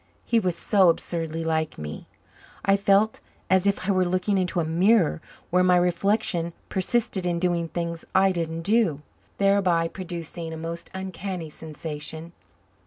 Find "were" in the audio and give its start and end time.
3.91-4.03